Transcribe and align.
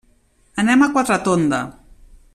Anem 0.63 0.81
a 0.81 0.87
Quatretonda. 0.95 1.63